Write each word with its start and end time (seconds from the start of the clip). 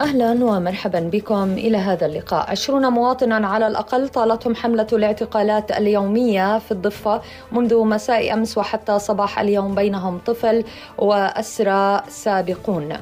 أهلا 0.00 0.44
ومرحبا 0.44 1.00
بكم. 1.00 1.52
إلى 1.52 1.76
هذا 1.76 2.06
اللقاء. 2.06 2.50
عشرون 2.50 2.88
مواطنا 2.88 3.46
على 3.48 3.66
الأقل 3.66 4.08
طالتهم 4.08 4.54
حملة 4.54 4.86
الاعتقالات 4.92 5.72
اليومية 5.72 6.58
في 6.58 6.72
الضفة 6.72 7.20
منذ 7.52 7.84
مساء 7.84 8.32
أمس 8.32 8.58
وحتى 8.58 8.98
صباح 8.98 9.40
اليوم 9.40 9.74
بينهم 9.74 10.18
طفل 10.26 10.64
وأسرى 10.98 12.02
سابقون. 12.08 12.92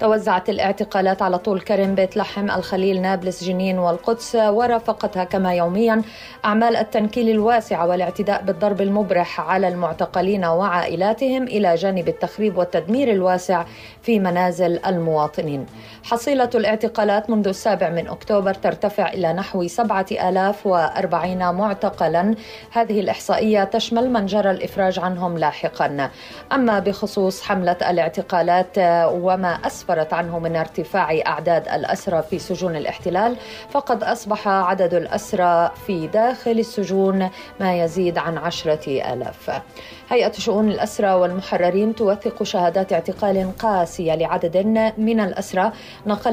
توزعت 0.00 0.48
الاعتقالات 0.48 1.22
على 1.22 1.38
طول 1.38 1.60
كرم 1.60 1.94
بيت 1.94 2.16
لحم 2.16 2.50
الخليل 2.50 3.02
نابلس 3.02 3.44
جنين 3.44 3.78
والقدس 3.78 4.34
ورافقتها 4.34 5.24
كما 5.24 5.54
يوميا 5.54 6.02
أعمال 6.44 6.76
التنكيل 6.76 7.30
الواسعة 7.30 7.86
والاعتداء 7.86 8.42
بالضرب 8.42 8.80
المبرح 8.80 9.40
على 9.40 9.68
المعتقلين 9.68 10.44
وعائلاتهم 10.44 11.42
إلى 11.42 11.74
جانب 11.74 12.08
التخريب 12.08 12.58
والتدمير 12.58 13.12
الواسع 13.12 13.64
في 14.02 14.20
منازل 14.20 14.80
المواطنين. 14.86 15.66
حصيلة 16.02 16.50
الاعتقالات 16.56 17.30
منذ 17.30 17.48
السابع 17.48 17.88
من 17.88 18.08
أكتوبر 18.08 18.54
ترتفع 18.54 19.08
إلى 19.08 19.32
نحو 19.32 19.66
7040 19.66 21.54
معتقلا. 21.54 22.34
هذه 22.72 23.00
الإحصائية 23.00 23.64
تشمل 23.64 24.12
من 24.12 24.26
جرى 24.26 24.50
الإفراج 24.50 24.98
عنهم 24.98 25.38
لاحقا. 25.38 26.10
أما 26.52 26.78
بخصوص 26.78 27.42
حملة 27.42 27.76
الاعتقالات 27.90 28.78
وما 29.08 29.58
أسفر 29.66 29.94
أسفرت 29.94 30.12
عنه 30.12 30.38
من 30.38 30.56
ارتفاع 30.56 31.20
أعداد 31.26 31.68
الأسرى 31.68 32.22
في 32.22 32.38
سجون 32.38 32.76
الاحتلال 32.76 33.36
فقد 33.70 34.02
أصبح 34.02 34.48
عدد 34.48 34.94
الأسرى 34.94 35.70
في 35.86 36.06
داخل 36.06 36.58
السجون 36.58 37.30
ما 37.60 37.84
يزيد 37.84 38.18
عن 38.18 38.38
عشرة 38.38 39.12
آلاف. 39.12 39.62
هيئة 40.10 40.32
شؤون 40.32 40.70
الأسرى 40.70 41.12
والمحررين 41.12 41.94
توثق 41.94 42.42
شهادات 42.42 42.92
اعتقال 42.92 43.52
قاسية 43.58 44.14
لعدد 44.14 44.56
من 44.98 45.20
الأسرى 45.20 45.72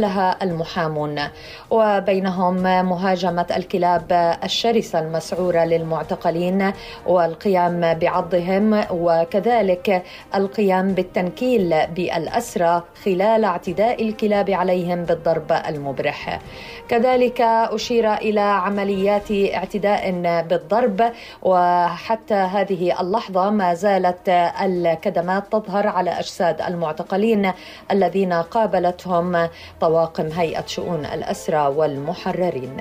نقلها 0.01 0.37
المحامون. 0.43 1.19
وبينهم 1.69 2.55
مهاجمة 2.89 3.45
الكلاب 3.57 4.37
الشرسة 4.43 4.99
المسعورة 4.99 5.65
للمعتقلين 5.65 6.71
والقيام 7.05 7.93
بعضهم 7.93 8.85
وكذلك 8.91 10.03
القيام 10.35 10.93
بالتنكيل 10.93 11.87
بالأسرى 11.95 12.83
خلال 13.05 13.45
اعتداء 13.45 14.03
الكلاب 14.09 14.49
عليهم 14.49 15.03
بالضرب 15.05 15.51
المبرح. 15.67 16.39
كذلك 16.89 17.41
أشير 17.41 18.13
إلى 18.13 18.39
عمليات 18.39 19.31
اعتداء 19.31 20.11
بالضرب 20.49 21.11
وحتى 21.41 22.33
هذه 22.33 23.01
اللحظة 23.01 23.49
ما 23.49 23.73
زالت 23.73 24.29
الكدمات 24.61 25.51
تظهر 25.51 25.87
على 25.87 26.09
أجساد 26.19 26.61
المعتقلين 26.61 27.51
الذين 27.91 28.33
قابلتهم 28.33 29.47
طواقم 29.91 30.27
هيئة 30.27 30.65
شؤون 30.65 31.05
الأسرى 31.05 31.67
والمحررين. 31.67 32.77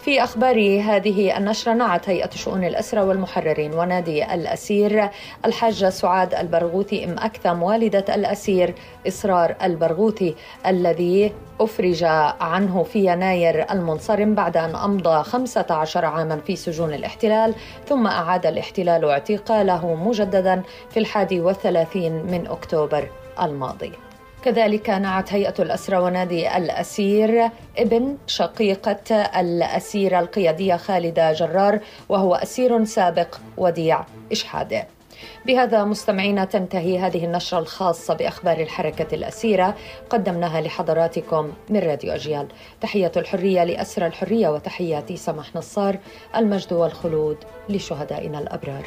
في 0.00 0.24
أخبار 0.24 0.80
هذه 0.80 1.36
النشرة 1.36 1.72
نعت 1.72 2.08
هيئة 2.08 2.30
شؤون 2.30 2.64
الأسرى 2.64 3.00
والمحررين 3.00 3.74
ونادي 3.74 4.34
الأسير 4.34 5.08
الحاجة 5.44 5.90
سعاد 5.90 6.34
البرغوثي 6.34 7.04
أم 7.04 7.18
أكثم 7.18 7.62
والدة 7.62 8.14
الأسير 8.14 8.74
إصرار 9.08 9.56
البرغوثي 9.62 10.34
الذي 10.66 11.32
أفرج 11.60 12.04
عنه 12.40 12.82
في 12.82 13.06
يناير 13.06 13.72
المنصرم 13.72 14.34
بعد 14.34 14.56
أن 14.56 14.76
أمضى 14.76 15.22
15 15.22 16.04
عاما 16.04 16.36
في 16.36 16.56
سجون 16.56 16.94
الاحتلال 16.94 17.54
ثم 17.88 18.06
أعاد 18.06 18.46
الاحتلال 18.46 19.04
اعتقاله 19.04 19.94
مجددا 19.94 20.62
في 20.90 21.00
الحادي 21.00 21.40
والثلاثين 21.40 22.12
من 22.12 22.46
أكتوبر 22.46 23.08
الماضي. 23.42 23.92
كذلك 24.44 24.90
نعت 24.90 25.32
هيئة 25.32 25.54
الأسرى 25.58 25.96
ونادي 25.96 26.56
الأسير 26.56 27.50
ابن 27.78 28.16
شقيقة 28.26 29.14
الأسيرة 29.40 30.20
القيادية 30.20 30.76
خالدة 30.76 31.32
جرار 31.32 31.80
وهو 32.08 32.34
أسير 32.34 32.84
سابق 32.84 33.36
وديع 33.56 34.04
إشحاده 34.32 34.86
بهذا 35.46 35.84
مستمعينا 35.84 36.44
تنتهي 36.44 36.98
هذه 36.98 37.24
النشرة 37.24 37.58
الخاصة 37.58 38.14
بأخبار 38.14 38.60
الحركة 38.60 39.14
الأسيرة. 39.14 39.74
قدمناها 40.10 40.60
لحضراتكم 40.60 41.52
من 41.70 41.80
راديو 41.80 42.12
أجيال. 42.12 42.48
تحية 42.80 43.12
الحرية 43.16 43.64
لأسرى 43.64 44.06
الحرية 44.06 44.48
وتحياتي 44.48 45.16
سمح 45.16 45.56
نصار 45.56 45.98
المجد 46.36 46.72
والخلود 46.72 47.36
لشهدائنا 47.68 48.38
الأبرار. 48.38 48.86